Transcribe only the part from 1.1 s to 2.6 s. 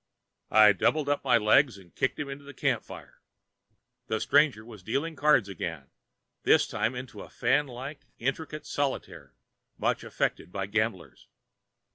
my legs and kicked him into the